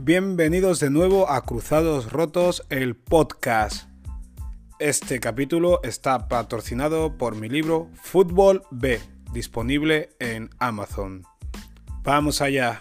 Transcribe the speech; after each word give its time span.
Bienvenidos 0.00 0.78
de 0.78 0.90
nuevo 0.90 1.28
a 1.28 1.44
Cruzados 1.44 2.12
Rotos, 2.12 2.64
el 2.70 2.94
podcast. 2.94 3.90
Este 4.78 5.18
capítulo 5.18 5.80
está 5.82 6.28
patrocinado 6.28 7.18
por 7.18 7.34
mi 7.34 7.48
libro 7.48 7.90
Fútbol 7.94 8.62
B, 8.70 9.00
disponible 9.32 10.10
en 10.20 10.50
Amazon. 10.60 11.24
Vamos 12.04 12.40
allá. 12.40 12.80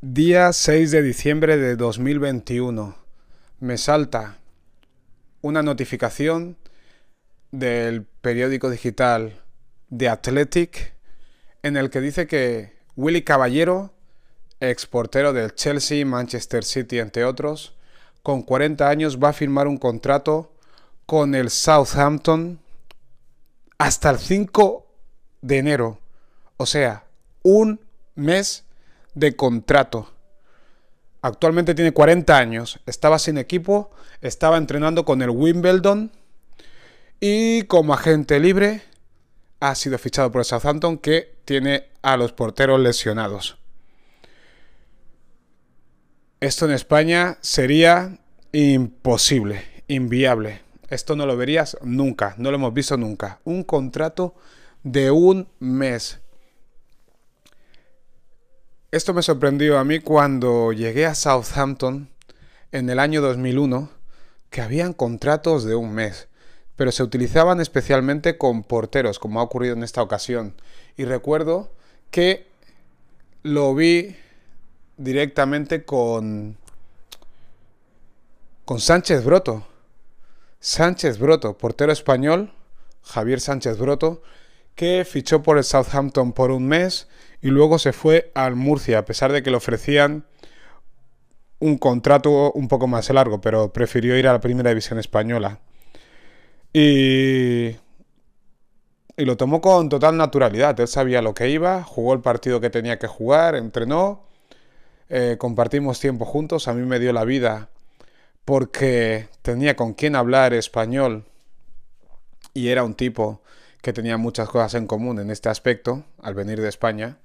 Día 0.00 0.52
6 0.52 0.90
de 0.90 1.02
diciembre 1.02 1.56
de 1.56 1.76
2021. 1.76 2.96
Me 3.60 3.78
salta 3.78 4.38
una 5.40 5.62
notificación 5.62 6.56
del 7.52 8.02
periódico 8.02 8.70
digital 8.70 9.40
The 9.96 10.08
Athletic 10.08 10.99
en 11.62 11.76
el 11.76 11.90
que 11.90 12.00
dice 12.00 12.26
que 12.26 12.76
Willy 12.96 13.22
Caballero, 13.22 13.92
ex 14.60 14.86
portero 14.86 15.32
del 15.32 15.54
Chelsea, 15.54 16.04
Manchester 16.04 16.64
City, 16.64 16.98
entre 16.98 17.24
otros, 17.24 17.74
con 18.22 18.42
40 18.42 18.88
años 18.88 19.18
va 19.18 19.30
a 19.30 19.32
firmar 19.32 19.66
un 19.66 19.78
contrato 19.78 20.52
con 21.06 21.34
el 21.34 21.50
Southampton 21.50 22.60
hasta 23.78 24.10
el 24.10 24.18
5 24.18 24.86
de 25.40 25.58
enero. 25.58 25.98
O 26.56 26.66
sea, 26.66 27.04
un 27.42 27.80
mes 28.14 28.64
de 29.14 29.34
contrato. 29.34 30.12
Actualmente 31.22 31.74
tiene 31.74 31.92
40 31.92 32.36
años, 32.36 32.80
estaba 32.86 33.18
sin 33.18 33.38
equipo, 33.38 33.90
estaba 34.20 34.56
entrenando 34.56 35.04
con 35.04 35.22
el 35.22 35.30
Wimbledon 35.30 36.12
y 37.20 37.64
como 37.64 37.92
agente 37.92 38.40
libre 38.40 38.82
ha 39.60 39.74
sido 39.74 39.98
fichado 39.98 40.32
por 40.32 40.44
Southampton 40.44 40.98
que 40.98 41.36
tiene 41.44 41.90
a 42.02 42.16
los 42.16 42.32
porteros 42.32 42.80
lesionados. 42.80 43.58
Esto 46.40 46.64
en 46.64 46.72
España 46.72 47.36
sería 47.42 48.18
imposible, 48.52 49.62
inviable. 49.88 50.62
Esto 50.88 51.14
no 51.14 51.26
lo 51.26 51.36
verías 51.36 51.76
nunca, 51.82 52.34
no 52.38 52.50
lo 52.50 52.56
hemos 52.56 52.72
visto 52.72 52.96
nunca. 52.96 53.40
Un 53.44 53.62
contrato 53.62 54.34
de 54.82 55.10
un 55.10 55.48
mes. 55.58 56.18
Esto 58.90 59.12
me 59.12 59.22
sorprendió 59.22 59.78
a 59.78 59.84
mí 59.84 60.00
cuando 60.00 60.72
llegué 60.72 61.04
a 61.04 61.14
Southampton 61.14 62.08
en 62.72 62.88
el 62.88 62.98
año 62.98 63.20
2001, 63.20 63.90
que 64.48 64.62
habían 64.62 64.94
contratos 64.94 65.64
de 65.64 65.74
un 65.74 65.92
mes 65.92 66.29
pero 66.80 66.92
se 66.92 67.02
utilizaban 67.02 67.60
especialmente 67.60 68.38
con 68.38 68.62
porteros, 68.62 69.18
como 69.18 69.38
ha 69.38 69.42
ocurrido 69.42 69.74
en 69.74 69.82
esta 69.82 70.00
ocasión. 70.00 70.54
Y 70.96 71.04
recuerdo 71.04 71.70
que 72.10 72.46
lo 73.42 73.74
vi 73.74 74.16
directamente 74.96 75.84
con 75.84 76.56
con 78.64 78.80
Sánchez 78.80 79.26
Broto. 79.26 79.66
Sánchez 80.58 81.18
Broto, 81.18 81.58
portero 81.58 81.92
español, 81.92 82.54
Javier 83.02 83.42
Sánchez 83.42 83.76
Broto, 83.76 84.22
que 84.74 85.04
fichó 85.04 85.42
por 85.42 85.58
el 85.58 85.64
Southampton 85.64 86.32
por 86.32 86.50
un 86.50 86.66
mes 86.66 87.08
y 87.42 87.48
luego 87.48 87.78
se 87.78 87.92
fue 87.92 88.32
al 88.34 88.56
Murcia, 88.56 89.00
a 89.00 89.04
pesar 89.04 89.32
de 89.32 89.42
que 89.42 89.50
le 89.50 89.58
ofrecían 89.58 90.24
un 91.58 91.76
contrato 91.76 92.52
un 92.52 92.68
poco 92.68 92.86
más 92.86 93.10
largo, 93.10 93.42
pero 93.42 93.70
prefirió 93.70 94.16
ir 94.16 94.26
a 94.26 94.32
la 94.32 94.40
primera 94.40 94.70
división 94.70 94.98
española. 94.98 95.60
Y, 96.72 97.76
y 99.16 99.24
lo 99.24 99.36
tomó 99.36 99.60
con 99.60 99.88
total 99.88 100.16
naturalidad. 100.16 100.78
Él 100.80 100.88
sabía 100.88 101.22
lo 101.22 101.34
que 101.34 101.50
iba, 101.50 101.82
jugó 101.82 102.14
el 102.14 102.20
partido 102.20 102.60
que 102.60 102.70
tenía 102.70 102.98
que 102.98 103.06
jugar, 103.06 103.54
entrenó, 103.54 104.24
eh, 105.08 105.36
compartimos 105.38 106.00
tiempo 106.00 106.24
juntos. 106.24 106.68
A 106.68 106.74
mí 106.74 106.86
me 106.86 106.98
dio 106.98 107.12
la 107.12 107.24
vida 107.24 107.70
porque 108.44 109.28
tenía 109.42 109.76
con 109.76 109.94
quien 109.94 110.16
hablar 110.16 110.54
español 110.54 111.24
y 112.54 112.68
era 112.68 112.84
un 112.84 112.94
tipo 112.94 113.42
que 113.82 113.92
tenía 113.92 114.16
muchas 114.16 114.48
cosas 114.48 114.74
en 114.74 114.86
común 114.86 115.18
en 115.18 115.30
este 115.30 115.48
aspecto 115.48 116.04
al 116.22 116.34
venir 116.34 116.60
de 116.60 116.68
España. 116.68 117.18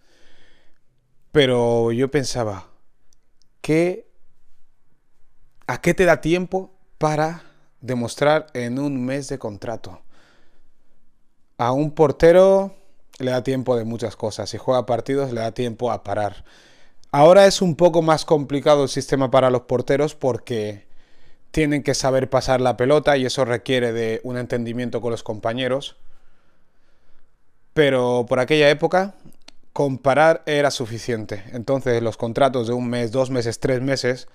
Pero 1.31 1.91
yo 1.91 2.09
pensaba, 2.09 2.67
¿qué, 3.61 4.07
¿a 5.67 5.81
qué 5.81 5.94
te 5.94 6.05
da 6.05 6.22
tiempo 6.22 6.73
para 6.97 7.44
demostrar 7.85 8.47
en 8.53 8.79
un 8.79 9.06
mes 9.06 9.28
de 9.28 9.38
contrato. 9.38 10.01
A 11.57 11.72
un 11.72 11.91
portero 11.91 12.75
le 13.19 13.31
da 13.31 13.44
tiempo 13.44 13.75
de 13.78 13.85
muchas 13.85 14.16
cosas. 14.16 14.50
Si 14.50 14.57
juega 14.57 14.85
partidos 14.85 15.31
le 15.31 15.41
da 15.41 15.51
tiempo 15.51 15.91
a 15.91 16.03
parar. 16.03 16.44
Ahora 17.12 17.46
es 17.46 17.62
un 17.62 17.75
poco 17.75 18.01
más 18.01 18.25
complicado 18.25 18.84
el 18.84 18.90
sistema 18.90 19.31
para 19.31 19.50
los 19.50 19.62
porteros 19.62 20.16
porque 20.16 20.85
tienen 21.51 21.84
que 21.84 21.94
saber 21.94 22.29
pasar 22.29 22.59
la 22.59 22.75
pelota 22.75 23.16
y 23.16 23.25
eso 23.25 23.46
requiere 23.46 23.94
de 23.94 24.19
un 24.23 24.38
entendimiento 24.38 25.00
con 25.00 25.12
los 25.12 25.23
compañeros. 25.23 25.96
Pero 27.73 28.25
por 28.28 28.40
aquella 28.40 28.69
época 28.69 29.16
comparar 29.72 30.44
era 30.46 30.72
suficiente. 30.72 31.44
Entonces 31.53 32.02
los 32.02 32.17
contratos 32.17 32.67
de 32.67 32.73
un 32.73 32.90
mes, 32.90 33.12
dos 33.12 33.29
meses, 33.29 33.59
tres 33.59 33.81
meses 33.81 34.28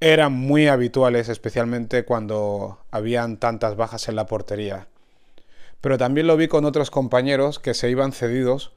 eran 0.00 0.32
muy 0.32 0.68
habituales, 0.68 1.28
especialmente 1.28 2.04
cuando 2.04 2.78
habían 2.90 3.38
tantas 3.38 3.76
bajas 3.76 4.08
en 4.08 4.16
la 4.16 4.26
portería. 4.26 4.86
Pero 5.80 5.98
también 5.98 6.26
lo 6.26 6.36
vi 6.36 6.48
con 6.48 6.64
otros 6.64 6.90
compañeros 6.90 7.58
que 7.58 7.74
se 7.74 7.90
iban 7.90 8.12
cedidos 8.12 8.72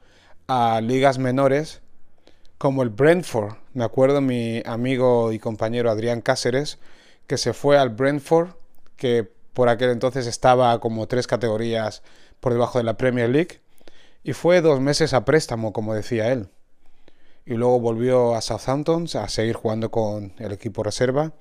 a 0.48 0.80
ligas 0.80 1.18
menores, 1.18 1.80
como 2.58 2.82
el 2.82 2.90
Brentford. 2.90 3.54
Me 3.72 3.84
acuerdo 3.84 4.20
mi 4.20 4.62
amigo 4.66 5.32
y 5.32 5.38
compañero 5.38 5.90
Adrián 5.90 6.20
Cáceres, 6.20 6.78
que 7.26 7.38
se 7.38 7.52
fue 7.52 7.78
al 7.78 7.90
Brentford, 7.90 8.50
que 8.96 9.28
por 9.52 9.68
aquel 9.68 9.90
entonces 9.90 10.26
estaba 10.26 10.78
como 10.80 11.06
tres 11.06 11.26
categorías 11.26 12.02
por 12.40 12.52
debajo 12.52 12.78
de 12.78 12.84
la 12.84 12.96
Premier 12.96 13.30
League, 13.30 13.60
y 14.24 14.32
fue 14.32 14.60
dos 14.60 14.80
meses 14.80 15.14
a 15.14 15.24
préstamo, 15.24 15.72
como 15.72 15.94
decía 15.94 16.32
él 16.32 16.48
y 17.44 17.54
luego 17.54 17.80
volvió 17.80 18.34
a 18.34 18.40
Southampton 18.40 19.06
a 19.14 19.28
seguir 19.28 19.54
jugando 19.54 19.90
con 19.90 20.32
el 20.38 20.52
equipo 20.52 20.82
reserva 20.82 21.32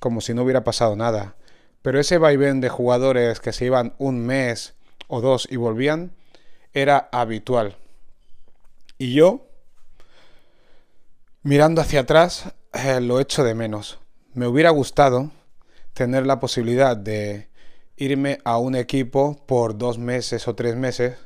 como 0.00 0.20
si 0.20 0.34
no 0.34 0.42
hubiera 0.42 0.64
pasado 0.64 0.96
nada. 0.96 1.36
Pero 1.82 2.00
ese 2.00 2.18
vaivén 2.18 2.60
de 2.60 2.68
jugadores 2.68 3.38
que 3.38 3.52
se 3.52 3.66
iban 3.66 3.94
un 3.98 4.26
mes 4.26 4.74
o 5.06 5.20
dos 5.20 5.46
y 5.50 5.56
volvían 5.56 6.12
era 6.72 7.08
habitual. 7.12 7.76
Y 8.98 9.14
yo, 9.14 9.46
mirando 11.42 11.80
hacia 11.80 12.00
atrás, 12.00 12.52
eh, 12.72 13.00
lo 13.00 13.20
echo 13.20 13.44
de 13.44 13.54
menos. 13.54 13.98
Me 14.34 14.46
hubiera 14.46 14.70
gustado 14.70 15.30
tener 15.94 16.26
la 16.26 16.40
posibilidad 16.40 16.96
de 16.96 17.48
irme 17.96 18.38
a 18.44 18.58
un 18.58 18.74
equipo 18.74 19.36
por 19.46 19.76
dos 19.76 19.98
meses 19.98 20.48
o 20.48 20.54
tres 20.54 20.76
meses 20.76 21.16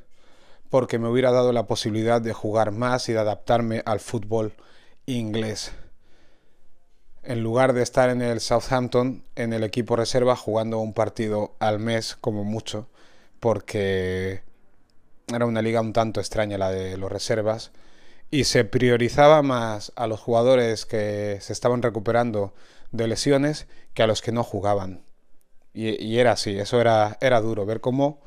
porque 0.74 0.98
me 0.98 1.08
hubiera 1.08 1.30
dado 1.30 1.52
la 1.52 1.68
posibilidad 1.68 2.20
de 2.20 2.32
jugar 2.32 2.72
más 2.72 3.08
y 3.08 3.12
de 3.12 3.20
adaptarme 3.20 3.82
al 3.86 4.00
fútbol 4.00 4.54
inglés. 5.06 5.70
En 7.22 7.44
lugar 7.44 7.74
de 7.74 7.82
estar 7.84 8.10
en 8.10 8.20
el 8.20 8.40
Southampton, 8.40 9.22
en 9.36 9.52
el 9.52 9.62
equipo 9.62 9.94
reserva, 9.94 10.34
jugando 10.34 10.80
un 10.80 10.92
partido 10.92 11.54
al 11.60 11.78
mes 11.78 12.16
como 12.20 12.42
mucho, 12.42 12.88
porque 13.38 14.42
era 15.32 15.46
una 15.46 15.62
liga 15.62 15.80
un 15.80 15.92
tanto 15.92 16.18
extraña 16.18 16.58
la 16.58 16.72
de 16.72 16.96
los 16.96 17.12
reservas, 17.12 17.70
y 18.32 18.42
se 18.42 18.64
priorizaba 18.64 19.42
más 19.42 19.92
a 19.94 20.08
los 20.08 20.18
jugadores 20.18 20.86
que 20.86 21.38
se 21.40 21.52
estaban 21.52 21.82
recuperando 21.82 22.52
de 22.90 23.06
lesiones 23.06 23.68
que 23.94 24.02
a 24.02 24.08
los 24.08 24.22
que 24.22 24.32
no 24.32 24.42
jugaban. 24.42 25.04
Y, 25.72 26.18
era 26.18 26.32
así, 26.32 26.58
eso 26.58 26.80
era, 26.80 27.16
era 27.20 27.40
duro, 27.40 27.64
ver 27.64 27.80
cómo 27.80 28.20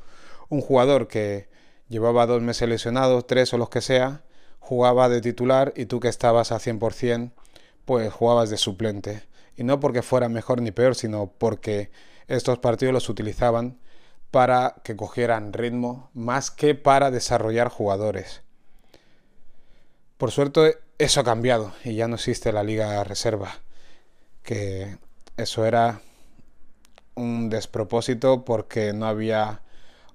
un 0.48 0.62
jugador 0.62 1.08
que 1.08 1.57
llevaba 1.88 2.26
dos 2.26 2.42
meses 2.42 2.68
lesionado, 2.68 3.22
tres 3.22 3.52
o 3.54 3.58
los 3.58 3.68
que 3.68 3.80
sea, 3.80 4.22
jugaba 4.60 5.08
de 5.08 5.20
titular 5.20 5.72
y 5.76 5.86
tú 5.86 6.00
que 6.00 6.08
estabas 6.08 6.52
a 6.52 6.58
100%, 6.58 7.32
pues 7.84 8.12
jugabas 8.12 8.50
de 8.50 8.58
suplente. 8.58 9.22
Y 9.56 9.64
no 9.64 9.80
porque 9.80 10.02
fuera 10.02 10.28
mejor 10.28 10.60
ni 10.62 10.70
peor, 10.70 10.94
sino 10.94 11.32
porque 11.38 11.90
estos 12.28 12.58
partidos 12.58 12.92
los 12.92 13.08
utilizaban 13.08 13.78
para 14.30 14.76
que 14.84 14.96
cogieran 14.96 15.52
ritmo 15.52 16.10
más 16.12 16.50
que 16.50 16.74
para 16.74 17.10
desarrollar 17.10 17.68
jugadores. 17.68 18.42
Por 20.18 20.30
suerte 20.30 20.78
eso 20.98 21.20
ha 21.20 21.24
cambiado 21.24 21.72
y 21.84 21.94
ya 21.94 22.08
no 22.08 22.16
existe 22.16 22.52
la 22.52 22.62
liga 22.62 23.02
reserva, 23.04 23.60
que 24.42 24.98
eso 25.36 25.64
era 25.64 26.02
un 27.14 27.48
despropósito 27.48 28.44
porque 28.44 28.92
no 28.92 29.06
había 29.06 29.62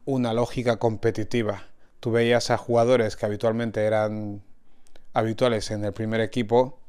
una 0.06 0.34
lógica 0.34 0.78
competitiva. 0.78 1.68
Tú 2.00 2.12
veías 2.12 2.52
a 2.52 2.58
jugadores 2.58 3.16
que 3.16 3.26
habitualmente 3.26 3.84
eran 3.86 4.44
habituales 5.14 5.72
en 5.72 5.86
el 5.86 5.94
primer 5.94 6.22
equipo, 6.22 6.80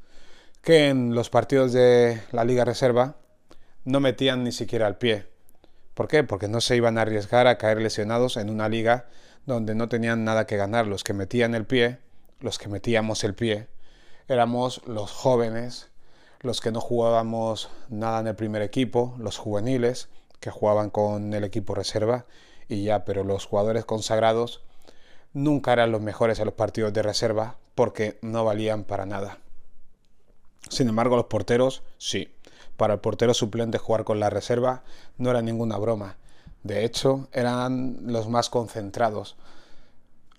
que 0.62 0.88
en 0.88 1.14
los 1.14 1.30
partidos 1.30 1.72
de 1.72 2.20
la 2.32 2.44
Liga 2.44 2.64
Reserva 2.64 3.16
no 3.84 4.00
metían 4.00 4.44
ni 4.44 4.52
siquiera 4.52 4.88
el 4.88 4.96
pie. 4.96 5.26
¿Por 5.94 6.08
qué? 6.08 6.24
Porque 6.24 6.48
no 6.48 6.60
se 6.60 6.76
iban 6.76 6.98
a 6.98 7.02
arriesgar 7.02 7.46
a 7.46 7.58
caer 7.58 7.80
lesionados 7.80 8.36
en 8.36 8.50
una 8.50 8.68
liga 8.68 9.06
donde 9.46 9.74
no 9.74 9.88
tenían 9.88 10.24
nada 10.24 10.46
que 10.46 10.56
ganar. 10.56 10.86
Los 10.86 11.04
que 11.04 11.12
metían 11.12 11.54
el 11.54 11.66
pie 11.66 11.98
los 12.44 12.58
que 12.58 12.68
metíamos 12.68 13.24
el 13.24 13.34
pie, 13.34 13.68
éramos 14.28 14.82
los 14.86 15.10
jóvenes, 15.10 15.88
los 16.40 16.60
que 16.60 16.72
no 16.72 16.80
jugábamos 16.80 17.70
nada 17.88 18.20
en 18.20 18.26
el 18.26 18.36
primer 18.36 18.60
equipo, 18.60 19.14
los 19.18 19.38
juveniles, 19.38 20.08
que 20.40 20.50
jugaban 20.50 20.90
con 20.90 21.32
el 21.32 21.42
equipo 21.42 21.74
reserva 21.74 22.26
y 22.68 22.84
ya, 22.84 23.04
pero 23.04 23.24
los 23.24 23.46
jugadores 23.46 23.84
consagrados 23.84 24.62
nunca 25.32 25.72
eran 25.72 25.92
los 25.92 26.00
mejores 26.00 26.38
en 26.38 26.46
los 26.46 26.54
partidos 26.54 26.92
de 26.92 27.02
reserva 27.02 27.56
porque 27.74 28.18
no 28.22 28.44
valían 28.44 28.84
para 28.84 29.06
nada. 29.06 29.38
Sin 30.68 30.88
embargo, 30.88 31.16
los 31.16 31.26
porteros 31.26 31.82
sí. 31.98 32.30
Para 32.76 32.94
el 32.94 33.00
portero 33.00 33.34
suplente 33.34 33.78
jugar 33.78 34.04
con 34.04 34.18
la 34.18 34.30
reserva 34.30 34.82
no 35.16 35.30
era 35.30 35.42
ninguna 35.42 35.76
broma. 35.76 36.16
De 36.62 36.84
hecho, 36.84 37.28
eran 37.32 37.98
los 38.06 38.28
más 38.28 38.50
concentrados. 38.50 39.36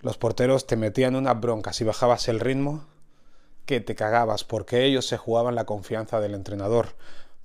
Los 0.00 0.18
porteros 0.18 0.66
te 0.66 0.76
metían 0.76 1.16
una 1.16 1.34
bronca 1.34 1.72
si 1.72 1.84
bajabas 1.84 2.28
el 2.28 2.40
ritmo 2.40 2.84
que 3.64 3.80
te 3.80 3.94
cagabas 3.94 4.44
porque 4.44 4.84
ellos 4.84 5.06
se 5.06 5.16
jugaban 5.16 5.54
la 5.54 5.64
confianza 5.64 6.20
del 6.20 6.34
entrenador. 6.34 6.94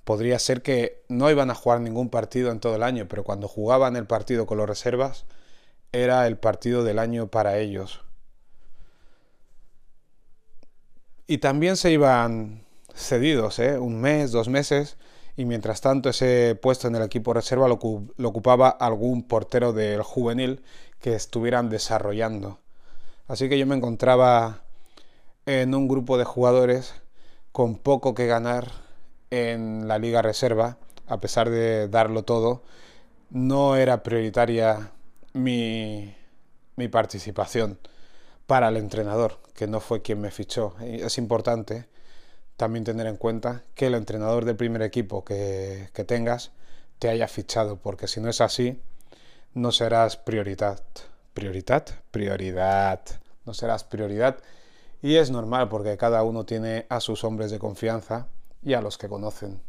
Podría 0.04 0.38
ser 0.38 0.62
que 0.62 1.04
no 1.08 1.30
iban 1.30 1.50
a 1.50 1.54
jugar 1.54 1.80
ningún 1.80 2.08
partido 2.08 2.50
en 2.50 2.60
todo 2.60 2.76
el 2.76 2.82
año, 2.82 3.06
pero 3.08 3.24
cuando 3.24 3.48
jugaban 3.48 3.96
el 3.96 4.06
partido 4.06 4.46
con 4.46 4.58
los 4.58 4.68
reservas, 4.68 5.24
era 5.92 6.26
el 6.26 6.38
partido 6.38 6.84
del 6.84 6.98
año 6.98 7.28
para 7.28 7.58
ellos. 7.58 8.00
Y 11.26 11.38
también 11.38 11.76
se 11.76 11.92
iban 11.92 12.64
cedidos, 12.94 13.58
¿eh? 13.58 13.78
un 13.78 14.00
mes, 14.00 14.32
dos 14.32 14.48
meses, 14.48 14.96
y 15.36 15.44
mientras 15.44 15.80
tanto 15.80 16.10
ese 16.10 16.58
puesto 16.60 16.88
en 16.88 16.96
el 16.96 17.02
equipo 17.02 17.32
reserva 17.32 17.68
lo, 17.68 17.78
lo 18.16 18.28
ocupaba 18.28 18.68
algún 18.68 19.22
portero 19.22 19.72
del 19.72 20.02
juvenil 20.02 20.62
que 21.00 21.14
estuvieran 21.14 21.70
desarrollando. 21.70 22.58
Así 23.28 23.48
que 23.48 23.58
yo 23.58 23.66
me 23.66 23.76
encontraba 23.76 24.62
en 25.46 25.74
un 25.74 25.88
grupo 25.88 26.18
de 26.18 26.24
jugadores 26.24 26.94
con 27.50 27.76
poco 27.76 28.14
que 28.14 28.26
ganar 28.26 28.81
en 29.32 29.88
la 29.88 29.98
liga 29.98 30.20
reserva, 30.20 30.76
a 31.06 31.18
pesar 31.18 31.48
de 31.48 31.88
darlo 31.88 32.22
todo, 32.22 32.62
no 33.30 33.76
era 33.76 34.02
prioritaria 34.02 34.92
mi, 35.32 36.14
participación 36.90 37.78
para 38.46 38.68
el 38.68 38.76
entrenador, 38.76 39.38
que 39.54 39.66
no 39.66 39.80
fue 39.80 40.02
quien 40.02 40.20
me 40.20 40.30
fichó. 40.30 40.74
Es 40.82 41.16
importante 41.16 41.86
también 42.58 42.84
tener 42.84 43.06
en 43.06 43.16
cuenta 43.16 43.62
que 43.74 43.86
el 43.86 43.94
entrenador 43.94 44.44
del 44.44 44.56
primer 44.56 44.82
equipo 44.82 45.24
que, 45.24 45.88
que 45.94 46.04
tengas 46.04 46.52
te 46.98 47.08
haya 47.08 47.26
fichado, 47.26 47.78
porque 47.78 48.08
si 48.08 48.20
no 48.20 48.28
es 48.28 48.42
así, 48.42 48.82
no 49.54 49.72
serás 49.72 50.18
prioridad. 50.18 50.82
¿Prioridad? 51.32 51.86
Prioridad. 52.10 53.00
No 53.46 53.54
serás 53.54 53.82
prioridad. 53.84 54.36
Y 55.00 55.16
es 55.16 55.30
normal 55.30 55.70
porque 55.70 55.96
cada 55.96 56.22
uno 56.22 56.44
tiene 56.44 56.84
a 56.90 57.00
sus 57.00 57.24
hombres 57.24 57.50
de 57.50 57.58
confianza 57.58 58.28
y 58.62 58.74
a 58.74 58.80
los 58.80 58.98
que 58.98 59.08
conocen. 59.08 59.60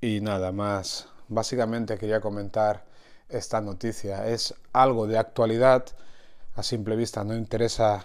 Y 0.00 0.20
nada 0.20 0.52
más. 0.52 1.08
Básicamente 1.28 1.96
quería 1.96 2.20
comentar 2.20 2.84
esta 3.28 3.60
noticia. 3.60 4.28
Es 4.28 4.54
algo 4.72 5.06
de 5.06 5.18
actualidad. 5.18 5.86
A 6.56 6.62
simple 6.62 6.96
vista 6.96 7.24
no 7.24 7.34
interesa 7.34 8.04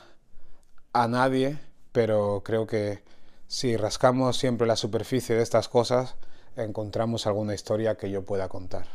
a 0.93 1.07
nadie, 1.07 1.59
pero 1.91 2.41
creo 2.45 2.67
que 2.67 3.03
si 3.47 3.75
rascamos 3.75 4.37
siempre 4.37 4.67
la 4.67 4.75
superficie 4.75 5.35
de 5.35 5.41
estas 5.41 5.67
cosas, 5.67 6.15
encontramos 6.55 7.27
alguna 7.27 7.53
historia 7.53 7.97
que 7.97 8.11
yo 8.11 8.23
pueda 8.23 8.47
contar. 8.47 8.87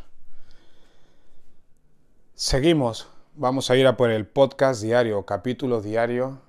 Seguimos. 2.35 3.09
Vamos 3.35 3.71
a 3.71 3.77
ir 3.77 3.87
a 3.87 3.97
por 3.97 4.11
el 4.11 4.27
podcast 4.27 4.83
diario, 4.83 5.25
capítulo 5.25 5.81
diario 5.81 6.41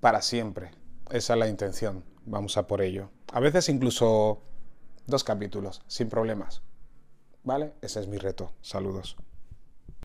para 0.00 0.20
siempre. 0.20 0.75
Esa 1.10 1.34
es 1.34 1.38
la 1.38 1.48
intención. 1.48 2.04
Vamos 2.24 2.56
a 2.56 2.66
por 2.66 2.82
ello. 2.82 3.10
A 3.32 3.40
veces 3.40 3.68
incluso 3.68 4.42
dos 5.06 5.24
capítulos, 5.24 5.82
sin 5.86 6.08
problemas. 6.08 6.62
¿Vale? 7.44 7.74
Ese 7.80 8.00
es 8.00 8.08
mi 8.08 8.18
reto. 8.18 8.52
Saludos. 8.60 9.16